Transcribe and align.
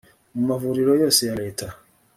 mu 0.35 0.41
mavuriro 0.49 0.91
yose 1.01 1.21
ya 1.29 1.35
leta 1.41 1.65